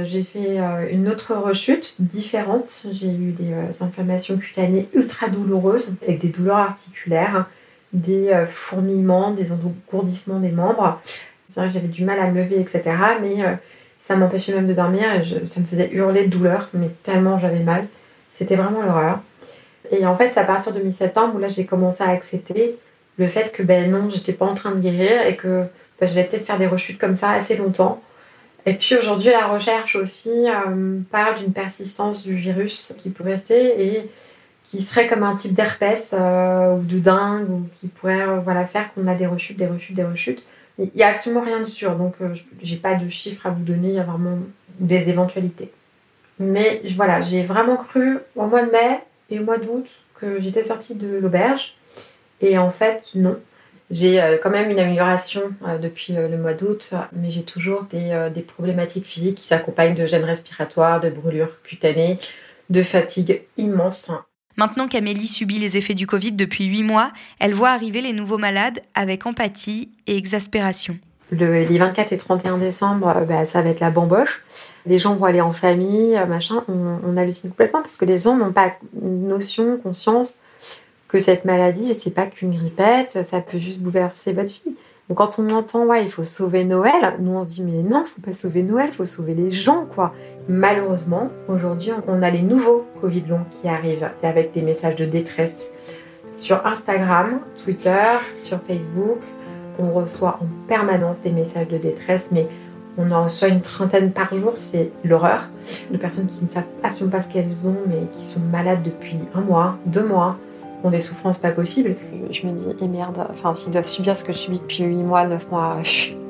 j'ai 0.04 0.24
fait 0.24 0.60
une 0.92 1.08
autre 1.08 1.34
rechute 1.34 1.96
différente. 2.00 2.88
J'ai 2.92 3.08
eu 3.08 3.32
des 3.32 3.54
inflammations 3.80 4.38
cutanées 4.38 4.90
ultra 4.94 5.30
douloureuses 5.30 5.94
avec 6.04 6.20
des 6.20 6.28
douleurs 6.28 6.58
articulaires, 6.58 7.46
des 7.94 8.30
fourmillements, 8.50 9.32
des 9.32 9.54
engourdissements 9.54 10.40
des 10.40 10.52
membres. 10.52 11.00
J'avais 11.56 11.88
du 11.88 12.04
mal 12.04 12.20
à 12.20 12.30
me 12.30 12.42
lever, 12.42 12.60
etc. 12.60 12.84
Mais 13.22 13.38
ça 14.04 14.18
m'empêchait 14.18 14.54
même 14.54 14.68
de 14.68 14.74
dormir 14.74 15.06
et 15.16 15.24
ça 15.48 15.62
me 15.62 15.66
faisait 15.66 15.90
hurler 15.94 16.26
de 16.26 16.30
douleur, 16.30 16.70
mais 16.74 16.90
tellement 17.04 17.40
j'avais 17.40 17.64
mal. 17.64 17.88
C'était 18.32 18.58
vraiment 18.58 18.82
l'horreur. 18.82 19.22
Et 19.92 20.06
en 20.06 20.18
fait, 20.18 20.32
c'est 20.34 20.40
à 20.42 20.46
partir 20.46 20.74
de 20.74 20.82
mi-septembre 20.82 21.36
où 21.36 21.40
là, 21.40 21.48
j'ai 21.48 21.66
commencé 21.66 22.04
à 22.04 22.10
accepter 22.10 22.78
le 23.18 23.28
fait 23.28 23.54
que 23.54 23.64
ben 23.64 23.90
non, 23.90 24.10
j'étais 24.10 24.34
pas 24.34 24.46
en 24.46 24.56
train 24.56 24.72
de 24.72 24.80
guérir 24.82 25.26
et 25.26 25.38
que 25.38 25.66
ben, 26.02 26.08
je 26.08 26.16
vais 26.16 26.24
peut-être 26.24 26.46
faire 26.46 26.58
des 26.58 26.68
rechutes 26.68 26.98
comme 26.98 27.16
ça 27.16 27.30
assez 27.30 27.56
longtemps. 27.56 28.02
Et 28.66 28.74
puis 28.74 28.96
aujourd'hui, 28.96 29.30
la 29.30 29.46
recherche 29.46 29.96
aussi 29.96 30.32
euh, 30.48 31.00
parle 31.12 31.36
d'une 31.36 31.54
persistance 31.54 32.24
du 32.24 32.36
virus 32.36 32.94
qui 32.98 33.12
peut 33.12 33.24
rester 33.24 33.82
et 33.84 34.10
qui 34.70 34.82
serait 34.82 35.08
comme 35.08 35.22
un 35.24 35.36
type 35.36 35.54
d'herpès 35.54 36.10
euh, 36.14 36.76
ou 36.76 36.82
de 36.82 36.98
dingue 36.98 37.50
ou 37.50 37.68
qui 37.80 37.88
pourrait 37.88 38.22
euh, 38.22 38.40
voilà, 38.40 38.66
faire 38.66 38.92
qu'on 38.94 39.08
a 39.08 39.14
des 39.14 39.28
rechutes, 39.28 39.58
des 39.58 39.68
rechutes, 39.68 39.96
des 39.96 40.04
rechutes. 40.04 40.44
Il 40.80 40.90
n'y 40.96 41.04
a 41.04 41.10
absolument 41.10 41.42
rien 41.42 41.60
de 41.60 41.66
sûr, 41.66 41.96
donc 41.96 42.16
j'ai 42.64 42.78
pas 42.78 42.96
de 42.96 43.08
chiffres 43.10 43.46
à 43.46 43.52
vous 43.52 43.64
donner, 43.64 43.90
il 43.90 43.96
y 43.96 44.00
a 44.00 44.04
vraiment 44.04 44.40
des 44.80 45.10
éventualités. 45.10 45.70
Mais 46.40 46.82
voilà, 46.96 47.22
j'ai 47.22 47.44
vraiment 47.44 47.76
cru 47.76 48.18
au 48.36 48.48
mois 48.48 48.64
de 48.64 48.72
mai 48.72 49.00
et 49.30 49.38
au 49.40 49.44
mois 49.44 49.58
d'août 49.58 49.86
que 50.20 50.40
j'étais 50.40 50.64
sortie 50.64 50.96
de 50.96 51.18
l'auberge. 51.18 51.76
Et 52.40 52.58
en 52.58 52.72
fait, 52.72 53.12
non. 53.14 53.38
J'ai 53.92 54.22
euh, 54.22 54.38
quand 54.42 54.50
même 54.50 54.72
une 54.72 54.80
amélioration 54.80 55.52
euh, 55.68 55.78
depuis 55.78 56.16
euh, 56.16 56.30
le 56.30 56.38
mois 56.38 56.54
d'août, 56.54 56.94
mais 57.12 57.30
j'ai 57.30 57.44
toujours 57.44 57.84
des, 57.84 58.30
des, 58.34 58.42
problématiques 58.42 59.06
physiques 59.06 59.36
qui 59.36 59.44
s'accompagnent 59.44 59.96
de 59.96 60.08
gènes 60.08 60.24
respiratoires, 60.24 61.02
de 61.02 61.10
brûlures 61.10 61.62
cutanées, 61.62 62.16
de 62.70 62.84
fatigue 62.84 63.42
immense. 63.58 64.10
Maintenant 64.56 64.88
qu'Amélie 64.88 65.28
subit 65.28 65.60
les 65.60 65.78
effets 65.78 65.94
du 65.94 66.08
Covid 66.08 66.32
depuis 66.32 66.66
8 66.66 66.84
mois, 66.84 67.12
elle 67.40 67.54
voit 67.54 67.72
arriver 67.72 68.02
les 68.02 68.14
nouveaux 68.14 68.38
malades 68.38 68.80
avec 68.96 69.26
empathie 69.26 69.90
et 70.08 70.16
exaspération. 70.16 70.98
Le, 71.32 71.64
les 71.64 71.78
24 71.78 72.12
et 72.14 72.18
31 72.18 72.58
décembre, 72.58 73.26
bah, 73.28 73.46
ça 73.46 73.62
va 73.62 73.70
être 73.70 73.80
la 73.80 73.90
bamboche. 73.90 74.44
Les 74.86 75.00
gens 75.00 75.16
vont 75.16 75.26
aller 75.26 75.40
en 75.42 75.54
famille, 75.54 76.20
machin. 76.28 76.64
On, 76.68 77.00
on 77.06 77.18
hallucine 77.18 77.50
complètement 77.50 77.82
parce 77.82 77.96
que 77.96 78.06
les 78.06 78.20
gens 78.20 78.36
n'ont 78.36 78.52
pas 78.52 78.74
notion, 79.02 79.78
conscience 79.78 80.36
que 81.12 81.20
cette 81.20 81.44
maladie, 81.44 81.94
c'est 82.02 82.10
pas 82.10 82.26
qu'une 82.26 82.52
grippette, 82.52 83.20
ça 83.26 83.42
peut 83.42 83.58
juste 83.58 83.80
bouleverser 83.80 84.32
votre 84.32 84.48
vie. 84.48 84.76
Donc 85.10 85.18
quand 85.18 85.40
on 85.40 85.50
entend 85.50 85.86
ouais, 85.86 86.04
il 86.04 86.10
faut 86.10 86.24
sauver 86.24 86.64
Noël, 86.64 87.16
nous 87.20 87.32
on 87.32 87.44
se 87.44 87.50
dit 87.50 87.64
mais 87.64 87.84
non, 87.84 88.06
faut 88.06 88.22
pas 88.22 88.32
sauver 88.32 88.64
Noël, 88.64 88.94
faut 88.94 89.04
sauver 89.04 89.34
les 89.34 89.52
gens 89.52 89.86
quoi. 89.86 90.14
Malheureusement, 90.48 91.28
aujourd'hui, 91.50 91.92
on 92.08 92.24
a 92.24 92.30
les 92.30 92.42
nouveaux 92.42 92.86
Covid 93.02 93.24
longs 93.28 93.46
qui 93.52 93.68
arrivent 93.68 94.10
avec 94.24 94.54
des 94.54 94.62
messages 94.62 94.96
de 94.96 95.04
détresse 95.04 95.70
sur 96.38 96.66
Instagram, 96.66 97.42
Twitter, 97.62 98.18
sur 98.36 98.62
Facebook. 98.62 99.20
On 99.80 99.92
reçoit 99.92 100.40
en 100.42 100.48
permanence 100.70 101.22
des 101.22 101.32
messages 101.32 101.68
de 101.68 101.78
détresse, 101.78 102.30
mais 102.32 102.48
on 102.98 103.12
en 103.12 103.26
reçoit 103.26 103.50
une 103.50 103.62
trentaine 103.62 104.14
par 104.14 104.34
jour, 104.34 104.54
c'est 104.56 104.92
l'horreur. 105.04 105.50
De 105.92 105.98
personnes 105.98 106.28
qui 106.28 106.46
ne 106.46 106.50
savent 106.50 106.64
absolument 106.84 107.18
pas 107.18 107.22
ce 107.22 107.28
qu'elles 107.28 107.58
ont, 107.66 107.76
mais 107.88 108.08
qui 108.14 108.24
sont 108.24 108.40
malades 108.40 108.84
depuis 108.84 109.18
un 109.36 109.42
mois, 109.42 109.76
deux 109.86 110.06
mois, 110.06 110.38
ont 110.84 110.90
des 110.90 111.02
souffrances 111.02 111.38
pas 111.38 111.52
possibles. 111.52 111.96
Je 112.32 112.46
me 112.46 112.54
dis, 112.54 112.70
et 112.70 112.76
eh 112.82 112.88
merde, 112.88 113.26
enfin, 113.30 113.54
s'ils 113.54 113.72
doivent 113.72 113.88
subir 113.88 114.16
ce 114.16 114.24
que 114.24 114.34
je 114.34 114.38
subis 114.38 114.60
depuis 114.60 114.84
8 114.84 114.96
mois, 115.04 115.26
9 115.26 115.50
mois, 115.52 115.78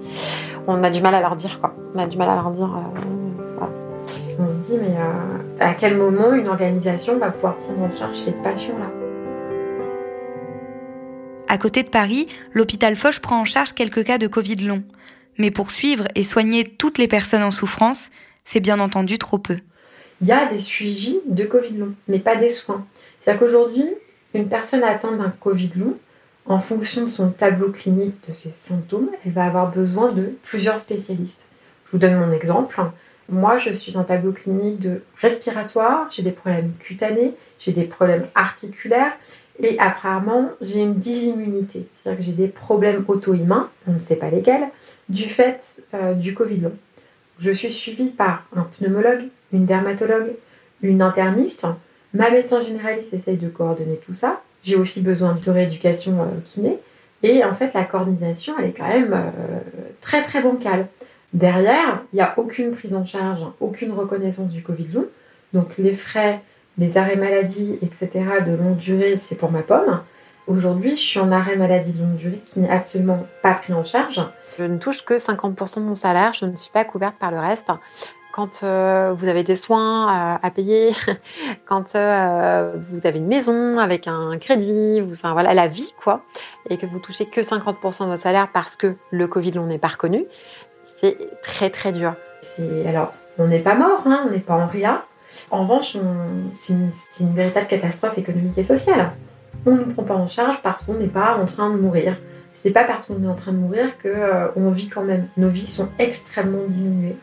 on 0.68 0.84
a 0.84 0.90
du 0.90 1.02
mal 1.02 1.16
à 1.16 1.22
leur 1.22 1.36
dire, 1.36 1.60
quoi. 1.60 1.76
On 1.96 2.00
a 2.00 2.08
du 2.08 2.18
mal 2.18 2.30
à 2.30 2.36
leur 2.36 2.52
dire. 2.52 2.70
Euh, 2.76 3.12
on 4.40 4.50
se 4.50 4.56
dit, 4.56 4.78
mais 4.78 4.96
euh, 4.98 5.38
à 5.60 5.74
quel 5.74 5.98
moment 5.98 6.34
une 6.34 6.48
organisation 6.48 7.18
va 7.18 7.32
pouvoir 7.32 7.58
prendre 7.58 7.84
en 7.84 7.96
charge 7.96 8.18
cette 8.18 8.42
passion-là? 8.42 8.90
À 11.48 11.58
côté 11.58 11.84
de 11.84 11.90
Paris, 11.90 12.28
l'hôpital 12.54 12.96
Foch 12.96 13.20
prend 13.20 13.42
en 13.42 13.46
charge 13.46 13.74
quelques 13.74 14.06
cas 14.06 14.18
de 14.18 14.28
Covid 14.28 14.56
long. 14.56 14.84
Mais 15.38 15.52
pour 15.52 15.70
suivre 15.70 16.08
et 16.16 16.24
soigner 16.24 16.64
toutes 16.64 16.98
les 16.98 17.08
personnes 17.08 17.44
en 17.44 17.52
souffrance, 17.52 18.10
c'est 18.46 18.60
bien 18.60 18.80
entendu 18.80 19.18
trop 19.18 19.38
peu. 19.38 19.58
Il 20.22 20.28
y 20.28 20.32
a 20.32 20.46
des 20.46 20.60
suivis 20.60 21.20
de 21.26 21.44
Covid 21.46 21.78
long, 21.78 21.94
mais 22.08 22.20
pas 22.20 22.36
des 22.36 22.50
soins. 22.50 22.86
C'est-à-dire 23.20 23.42
qu'aujourd'hui, 23.42 23.86
une 24.34 24.48
personne 24.48 24.84
atteinte 24.84 25.18
d'un 25.18 25.34
Covid 25.40 25.72
long, 25.76 25.98
en 26.46 26.60
fonction 26.60 27.04
de 27.04 27.10
son 27.10 27.30
tableau 27.30 27.70
clinique, 27.70 28.16
de 28.28 28.34
ses 28.34 28.52
symptômes, 28.52 29.10
elle 29.26 29.32
va 29.32 29.46
avoir 29.46 29.72
besoin 29.72 30.12
de 30.12 30.34
plusieurs 30.44 30.80
spécialistes. 30.80 31.46
Je 31.86 31.92
vous 31.92 31.98
donne 31.98 32.18
mon 32.18 32.32
exemple. 32.32 32.82
Moi, 33.30 33.58
je 33.58 33.72
suis 33.72 33.98
un 33.98 34.04
tableau 34.04 34.32
clinique 34.32 34.80
de 34.80 35.04
respiratoire, 35.22 36.10
j'ai 36.10 36.24
des 36.24 36.32
problèmes 36.32 36.74
cutanés, 36.80 37.36
j'ai 37.60 37.72
des 37.72 37.84
problèmes 37.84 38.26
articulaires 38.36 39.14
et 39.60 39.80
apparemment 39.80 40.50
j'ai 40.62 40.82
une 40.82 40.96
dysimmunité, 40.96 41.88
c'est-à-dire 41.94 42.20
que 42.20 42.26
j'ai 42.26 42.34
des 42.34 42.48
problèmes 42.48 43.06
auto-immuns, 43.08 43.70
on 43.88 43.94
ne 43.94 44.00
sait 44.00 44.16
pas 44.16 44.30
lesquels, 44.30 44.70
du 45.08 45.30
fait 45.30 45.82
euh, 45.94 46.14
du 46.14 46.34
Covid 46.34 46.58
long. 46.58 46.74
Je 47.40 47.52
suis 47.52 47.72
suivie 47.72 48.10
par 48.10 48.46
un 48.56 48.64
pneumologue, 48.64 49.28
une 49.54 49.66
dermatologue, 49.66 50.32
une 50.82 51.02
interniste, 51.02 51.68
Ma 52.14 52.30
médecin 52.30 52.62
généraliste 52.62 53.14
essaye 53.14 53.38
de 53.38 53.48
coordonner 53.48 54.00
tout 54.06 54.14
ça. 54.14 54.42
J'ai 54.64 54.76
aussi 54.76 55.02
besoin 55.02 55.38
de 55.44 55.52
rééducation 55.52 56.22
euh, 56.22 56.40
kiné. 56.46 56.78
Et 57.24 57.44
en 57.44 57.54
fait, 57.54 57.74
la 57.74 57.84
coordination, 57.84 58.54
elle 58.60 58.66
est 58.66 58.74
quand 58.74 58.88
même 58.88 59.14
euh, 59.14 59.60
très 60.02 60.24
très 60.24 60.42
bancale. 60.42 60.88
Derrière, 61.34 62.04
il 62.12 62.18
n'y 62.18 62.22
a 62.22 62.34
aucune 62.38 62.72
prise 62.72 62.94
en 62.94 63.06
charge, 63.06 63.42
aucune 63.60 63.94
reconnaissance 63.94 64.50
du 64.50 64.62
Covid 64.62 64.88
long. 64.94 65.06
Donc 65.54 65.78
les 65.78 65.94
frais, 65.94 66.42
les 66.78 66.98
arrêts 66.98 67.16
maladie, 67.16 67.78
etc. 67.82 68.10
de 68.46 68.54
longue 68.54 68.78
durée, 68.78 69.20
c'est 69.28 69.36
pour 69.36 69.52
ma 69.52 69.62
pomme. 69.62 70.02
Aujourd'hui, 70.48 70.92
je 70.92 71.02
suis 71.02 71.20
en 71.20 71.32
arrêt 71.32 71.56
maladie 71.56 71.94
de 71.94 72.02
longue 72.02 72.16
durée 72.16 72.42
qui 72.52 72.60
n'est 72.60 72.70
absolument 72.70 73.26
pas 73.42 73.54
pris 73.54 73.74
en 73.74 73.86
charge. 73.86 74.22
Je 74.58 74.64
ne 74.64 74.78
touche 74.78 75.06
que 75.06 75.14
50% 75.14 75.76
de 75.76 75.82
mon 75.82 75.96
salaire, 75.96 76.34
je 76.34 76.46
ne 76.46 76.56
suis 76.56 76.72
pas 76.72 76.84
couverte 76.84 77.16
par 77.18 77.32
le 77.32 77.40
reste 77.40 77.70
quand 78.32 78.64
euh, 78.64 79.14
vous 79.16 79.28
avez 79.28 79.44
des 79.44 79.56
soins 79.56 80.38
à, 80.42 80.52
payer, 80.52 80.92
quand 81.66 81.96
euh, 81.96 82.74
vous 82.90 83.06
avez 83.06 83.20
une 83.20 83.28
maison 83.28 83.78
avec 83.78 84.08
un 84.08 84.38
crédit, 84.40 85.02
enfin 85.12 85.34
voilà 85.34 85.54
la 85.54 85.68
vie 85.68 85.94
quoi, 86.02 86.22
et 86.70 86.78
que 86.78 86.86
vous 86.86 87.00
touchez 87.00 87.26
que 87.26 87.42
50% 87.42 88.06
de 88.06 88.12
vos 88.12 88.18
salaires 88.18 88.50
parce 88.54 88.76
que 88.76 88.96
le 89.12 89.28
Covid 89.28 89.52
l'on 89.52 89.66
n'est 89.66 89.78
pas 89.78 89.90
reconnu, 89.90 90.26
c'est 90.86 91.18
très 91.44 91.70
très 91.70 91.92
dur. 91.92 92.14
Alors 92.88 93.14
on 93.38 93.48
n'est 93.48 93.60
pas 93.60 93.76
mort, 93.76 94.04
hein, 94.06 94.26
on 94.28 94.32
n'est 94.32 94.40
pas 94.40 94.56
en 94.56 94.68
rien. 94.68 95.04
En 95.50 95.64
revanche, 95.64 95.96
c'est 96.54 96.74
une, 96.74 97.34
véritable 97.34 97.68
catastrophe 97.68 98.18
économique 98.18 98.58
et 98.58 98.64
sociale. 98.64 99.12
On 99.66 99.72
ne 99.72 99.78
nous 99.78 99.94
prend 99.94 100.04
pas 100.04 100.16
en 100.16 100.28
charge 100.28 100.62
parce 100.62 100.84
qu'on 100.84 100.96
n'est 100.96 101.08
pas 101.08 101.38
en 101.38 101.46
train 101.46 101.70
de 101.70 101.78
mourir. 101.78 102.18
C'est 102.62 102.72
pas 102.72 102.84
parce 102.84 103.08
qu'on 103.08 103.24
est 103.24 103.28
en 103.28 103.36
train 103.36 103.54
de 103.54 103.58
mourir 103.58 103.98
que 103.98 104.08
euh, 104.08 104.48
on 104.56 104.70
vit 104.70 104.90
quand 104.90 105.04
même. 105.04 105.28
Nos 105.38 105.50
vies 105.50 105.66
sont 105.66 105.88
extrêmement 105.98 106.66
diminuées. 106.68 107.16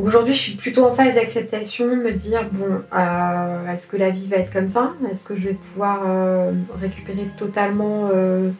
Aujourd'hui, 0.00 0.34
je 0.34 0.40
suis 0.40 0.54
plutôt 0.54 0.84
en 0.84 0.94
phase 0.94 1.14
d'acceptation, 1.14 1.96
me 1.96 2.12
dire 2.12 2.48
bon, 2.52 2.82
euh, 2.94 3.72
est-ce 3.72 3.88
que 3.88 3.96
la 3.96 4.10
vie 4.10 4.28
va 4.28 4.36
être 4.36 4.52
comme 4.52 4.68
ça? 4.68 4.92
Est-ce 5.10 5.26
que 5.26 5.34
je 5.34 5.48
vais 5.48 5.54
pouvoir 5.54 6.02
euh, 6.06 6.52
récupérer 6.80 7.28
totalement 7.36 8.08
euh, 8.14 8.50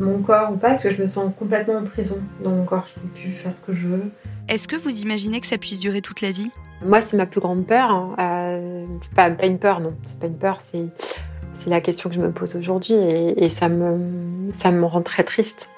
mon 0.00 0.18
corps 0.18 0.52
ou 0.52 0.56
pas? 0.56 0.72
Est-ce 0.72 0.88
que 0.88 0.94
je 0.94 1.00
me 1.00 1.06
sens 1.06 1.32
complètement 1.38 1.76
en 1.76 1.84
prison 1.84 2.18
dans 2.42 2.50
mon 2.50 2.64
corps 2.64 2.88
Je 2.92 2.98
ne 2.98 3.06
peux 3.06 3.20
plus 3.20 3.30
faire 3.30 3.52
ce 3.56 3.66
que 3.66 3.72
je 3.72 3.86
veux. 3.86 4.10
Est-ce 4.48 4.66
que 4.66 4.74
vous 4.74 5.00
imaginez 5.00 5.40
que 5.40 5.46
ça 5.46 5.58
puisse 5.58 5.78
durer 5.78 6.02
toute 6.02 6.22
la 6.22 6.32
vie? 6.32 6.50
Moi, 6.84 7.02
c'est 7.02 7.16
ma 7.16 7.26
plus 7.26 7.40
grande 7.40 7.64
peur. 7.64 7.90
Hein. 7.92 8.86
Pas, 9.14 9.30
une 9.44 9.58
peur, 9.58 9.78
non. 9.78 9.94
C'est 10.02 10.18
pas 10.18 10.26
une 10.26 10.38
peur, 10.38 10.60
c'est 10.60 10.86
c'est 11.54 11.70
la 11.70 11.80
question 11.80 12.08
que 12.08 12.14
je 12.14 12.20
me 12.20 12.30
pose 12.30 12.54
aujourd'hui 12.54 12.94
et, 12.94 13.44
et 13.44 13.48
ça 13.48 13.68
me 13.68 14.52
ça 14.52 14.70
me 14.70 14.84
rend 14.84 15.02
très 15.02 15.24
triste. 15.24 15.70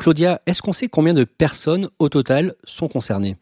Claudia, 0.00 0.40
est-ce 0.46 0.62
qu'on 0.62 0.72
sait 0.72 0.88
combien 0.88 1.12
de 1.12 1.24
personnes 1.24 1.90
au 1.98 2.08
total 2.08 2.54
sont 2.64 2.88
concernées? 2.88 3.36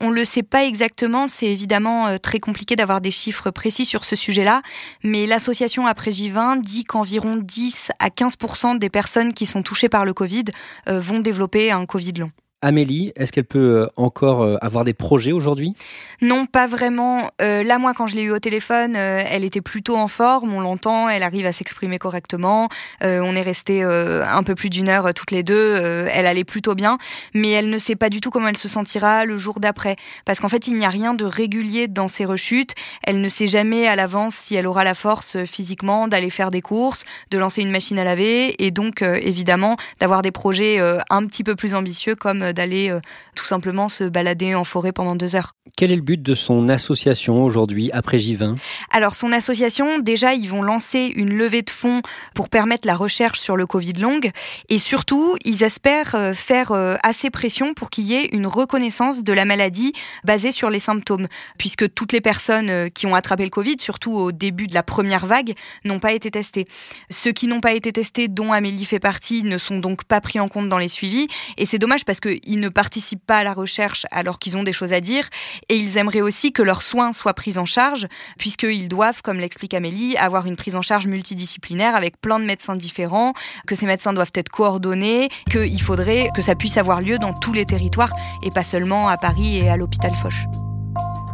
On 0.00 0.10
ne 0.10 0.16
le 0.16 0.24
sait 0.24 0.42
pas 0.42 0.64
exactement, 0.64 1.28
c'est 1.28 1.46
évidemment 1.46 2.08
euh, 2.08 2.16
très 2.16 2.40
compliqué 2.40 2.74
d'avoir 2.74 3.00
des 3.00 3.12
chiffres 3.12 3.52
précis 3.52 3.84
sur 3.84 4.04
ce 4.04 4.16
sujet-là, 4.16 4.62
mais 5.04 5.24
l'association 5.26 5.86
Après 5.86 6.10
J20 6.10 6.62
dit 6.62 6.82
qu'environ 6.82 7.36
10 7.36 7.92
à 8.00 8.08
15% 8.08 8.80
des 8.80 8.90
personnes 8.90 9.32
qui 9.32 9.46
sont 9.46 9.62
touchées 9.62 9.88
par 9.88 10.04
le 10.04 10.12
Covid 10.12 10.46
euh, 10.88 10.98
vont 10.98 11.20
développer 11.20 11.70
un 11.70 11.86
Covid 11.86 12.14
long. 12.14 12.32
Amélie, 12.62 13.12
est-ce 13.16 13.32
qu'elle 13.32 13.44
peut 13.44 13.88
encore 13.96 14.58
avoir 14.60 14.84
des 14.84 14.92
projets 14.92 15.32
aujourd'hui? 15.32 15.74
Non, 16.20 16.44
pas 16.44 16.66
vraiment. 16.66 17.30
là, 17.40 17.78
moi, 17.78 17.94
quand 17.94 18.06
je 18.06 18.16
l'ai 18.16 18.22
eu 18.22 18.32
au 18.32 18.38
téléphone, 18.38 18.96
elle 18.96 19.44
était 19.44 19.62
plutôt 19.62 19.96
en 19.96 20.08
forme, 20.08 20.52
on 20.52 20.60
l'entend, 20.60 21.08
elle 21.08 21.22
arrive 21.22 21.46
à 21.46 21.52
s'exprimer 21.52 21.98
correctement. 21.98 22.68
on 23.00 23.34
est 23.34 23.42
resté 23.42 23.82
un 23.82 24.42
peu 24.42 24.54
plus 24.54 24.68
d'une 24.68 24.88
heure 24.90 25.14
toutes 25.14 25.30
les 25.30 25.42
deux, 25.42 25.76
elle 26.12 26.26
allait 26.26 26.44
plutôt 26.44 26.74
bien, 26.74 26.98
mais 27.32 27.48
elle 27.48 27.70
ne 27.70 27.78
sait 27.78 27.96
pas 27.96 28.10
du 28.10 28.20
tout 28.20 28.30
comment 28.30 28.48
elle 28.48 28.58
se 28.58 28.68
sentira 28.68 29.24
le 29.24 29.38
jour 29.38 29.58
d'après. 29.58 29.96
Parce 30.26 30.40
qu'en 30.40 30.48
fait, 30.48 30.68
il 30.68 30.76
n'y 30.76 30.84
a 30.84 30.90
rien 30.90 31.14
de 31.14 31.24
régulier 31.24 31.88
dans 31.88 32.08
ses 32.08 32.26
rechutes. 32.26 32.74
Elle 33.02 33.22
ne 33.22 33.28
sait 33.28 33.46
jamais 33.46 33.86
à 33.86 33.96
l'avance 33.96 34.34
si 34.34 34.54
elle 34.54 34.66
aura 34.66 34.84
la 34.84 34.94
force 34.94 35.42
physiquement 35.44 36.08
d'aller 36.08 36.30
faire 36.30 36.50
des 36.50 36.60
courses, 36.60 37.04
de 37.30 37.38
lancer 37.38 37.62
une 37.62 37.70
machine 37.70 37.98
à 37.98 38.04
laver, 38.04 38.62
et 38.62 38.70
donc 38.70 39.00
évidemment 39.00 39.76
d'avoir 39.98 40.20
des 40.20 40.30
projets 40.30 40.78
un 41.08 41.26
petit 41.26 41.42
peu 41.42 41.56
plus 41.56 41.74
ambitieux 41.74 42.14
comme 42.14 42.49
d'aller 42.52 42.90
euh, 42.90 43.00
tout 43.34 43.44
simplement 43.44 43.88
se 43.88 44.04
balader 44.04 44.54
en 44.54 44.64
forêt 44.64 44.92
pendant 44.92 45.16
deux 45.16 45.36
heures. 45.36 45.54
Quel 45.76 45.90
est 45.90 45.96
le 45.96 46.02
but 46.02 46.22
de 46.22 46.34
son 46.34 46.68
association 46.68 47.42
aujourd'hui, 47.42 47.90
après 47.92 48.18
J20 48.18 48.56
Alors, 48.90 49.14
son 49.14 49.32
association, 49.32 49.98
déjà, 49.98 50.34
ils 50.34 50.48
vont 50.48 50.62
lancer 50.62 51.12
une 51.14 51.34
levée 51.34 51.62
de 51.62 51.70
fonds 51.70 52.02
pour 52.34 52.48
permettre 52.48 52.86
la 52.86 52.96
recherche 52.96 53.40
sur 53.40 53.56
le 53.56 53.66
Covid 53.66 53.94
long. 53.94 54.20
Et 54.68 54.78
surtout, 54.78 55.36
ils 55.44 55.62
espèrent 55.62 56.14
euh, 56.14 56.32
faire 56.34 56.72
euh, 56.72 56.96
assez 57.02 57.30
pression 57.30 57.74
pour 57.74 57.90
qu'il 57.90 58.04
y 58.04 58.14
ait 58.14 58.28
une 58.32 58.46
reconnaissance 58.46 59.22
de 59.22 59.32
la 59.32 59.44
maladie 59.44 59.92
basée 60.24 60.52
sur 60.52 60.70
les 60.70 60.78
symptômes. 60.78 61.28
Puisque 61.58 61.92
toutes 61.94 62.12
les 62.12 62.20
personnes 62.20 62.90
qui 62.90 63.06
ont 63.06 63.14
attrapé 63.14 63.44
le 63.44 63.50
Covid, 63.50 63.76
surtout 63.78 64.12
au 64.12 64.32
début 64.32 64.66
de 64.66 64.74
la 64.74 64.82
première 64.82 65.26
vague, 65.26 65.54
n'ont 65.84 66.00
pas 66.00 66.12
été 66.12 66.30
testées. 66.30 66.66
Ceux 67.10 67.32
qui 67.32 67.46
n'ont 67.46 67.60
pas 67.60 67.72
été 67.72 67.92
testés, 67.92 68.28
dont 68.28 68.52
Amélie 68.52 68.84
fait 68.84 68.98
partie, 68.98 69.42
ne 69.42 69.58
sont 69.58 69.78
donc 69.78 70.04
pas 70.04 70.20
pris 70.20 70.40
en 70.40 70.48
compte 70.48 70.68
dans 70.68 70.78
les 70.78 70.88
suivis. 70.88 71.28
Et 71.56 71.66
c'est 71.66 71.78
dommage 71.78 72.04
parce 72.04 72.20
qu'ils 72.20 72.60
ne 72.60 72.68
participent 72.68 73.24
pas 73.24 73.38
à 73.38 73.44
la 73.44 73.54
recherche 73.54 74.06
alors 74.10 74.38
qu'ils 74.38 74.56
ont 74.56 74.62
des 74.62 74.72
choses 74.72 74.92
à 74.92 75.00
dire. 75.00 75.28
Et 75.68 75.76
ils 75.76 75.98
aimeraient 75.98 76.20
aussi 76.20 76.52
que 76.52 76.62
leurs 76.62 76.82
soins 76.82 77.12
soient 77.12 77.34
pris 77.34 77.58
en 77.58 77.64
charge, 77.64 78.06
puisqu'ils 78.38 78.88
doivent, 78.88 79.22
comme 79.22 79.38
l'explique 79.38 79.74
Amélie, 79.74 80.16
avoir 80.16 80.46
une 80.46 80.56
prise 80.56 80.76
en 80.76 80.82
charge 80.82 81.06
multidisciplinaire 81.06 81.94
avec 81.94 82.20
plein 82.20 82.38
de 82.38 82.44
médecins 82.44 82.76
différents, 82.76 83.34
que 83.66 83.74
ces 83.74 83.86
médecins 83.86 84.12
doivent 84.12 84.32
être 84.34 84.48
coordonnés, 84.48 85.28
qu'il 85.50 85.82
faudrait 85.82 86.30
que 86.34 86.42
ça 86.42 86.54
puisse 86.54 86.76
avoir 86.76 87.00
lieu 87.00 87.18
dans 87.18 87.32
tous 87.32 87.52
les 87.52 87.66
territoires 87.66 88.12
et 88.42 88.50
pas 88.50 88.62
seulement 88.62 89.08
à 89.08 89.16
Paris 89.16 89.58
et 89.58 89.68
à 89.68 89.76
l'hôpital 89.76 90.12
Foch. 90.14 90.46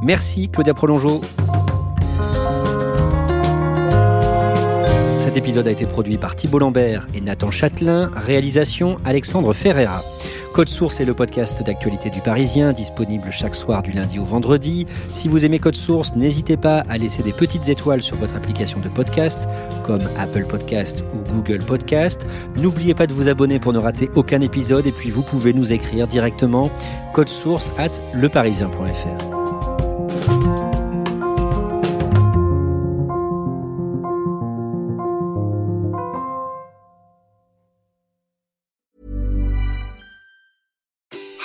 Merci 0.02 0.48
Claudia 0.50 0.74
Prolongeau. 0.74 1.22
Cet 5.36 5.44
épisode 5.44 5.68
a 5.68 5.70
été 5.70 5.84
produit 5.84 6.16
par 6.16 6.34
Thibault 6.34 6.60
Lambert 6.60 7.06
et 7.14 7.20
Nathan 7.20 7.50
Châtelain, 7.50 8.10
réalisation 8.16 8.96
Alexandre 9.04 9.52
Ferreira. 9.52 10.02
Code 10.54 10.70
Source 10.70 10.98
est 10.98 11.04
le 11.04 11.12
podcast 11.12 11.62
d'actualité 11.62 12.08
du 12.08 12.22
Parisien, 12.22 12.72
disponible 12.72 13.30
chaque 13.30 13.54
soir 13.54 13.82
du 13.82 13.92
lundi 13.92 14.18
au 14.18 14.24
vendredi. 14.24 14.86
Si 15.12 15.28
vous 15.28 15.44
aimez 15.44 15.58
Code 15.58 15.74
Source, 15.74 16.16
n'hésitez 16.16 16.56
pas 16.56 16.84
à 16.88 16.96
laisser 16.96 17.22
des 17.22 17.34
petites 17.34 17.68
étoiles 17.68 18.00
sur 18.00 18.16
votre 18.16 18.34
application 18.34 18.80
de 18.80 18.88
podcast, 18.88 19.46
comme 19.84 20.00
Apple 20.18 20.46
Podcast 20.46 21.04
ou 21.12 21.18
Google 21.34 21.62
Podcast. 21.62 22.26
N'oubliez 22.56 22.94
pas 22.94 23.06
de 23.06 23.12
vous 23.12 23.28
abonner 23.28 23.58
pour 23.58 23.74
ne 23.74 23.78
rater 23.78 24.08
aucun 24.14 24.40
épisode 24.40 24.86
et 24.86 24.92
puis 24.92 25.10
vous 25.10 25.20
pouvez 25.20 25.52
nous 25.52 25.70
écrire 25.70 26.06
directement 26.06 26.70
code 27.12 27.28
source 27.28 27.70
at 27.76 27.90
leparisien.fr. 28.14 30.55